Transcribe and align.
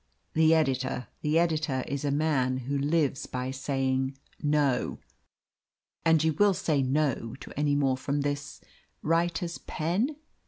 "The 0.33 0.55
editor. 0.55 1.09
The 1.21 1.37
editor 1.37 1.83
is 1.87 2.03
a 2.03 2.09
man 2.09 2.57
who 2.65 2.75
lives 2.75 3.27
by 3.27 3.51
saying 3.51 4.17
'No.'" 4.41 4.97
"And 6.03 6.23
you 6.23 6.33
will 6.33 6.55
say 6.55 6.81
'No' 6.81 7.35
to 7.39 7.53
any 7.55 7.75
more 7.75 7.97
from 7.97 8.21
this 8.21 8.61
writer's 9.03 9.59
pen?" 9.59 10.15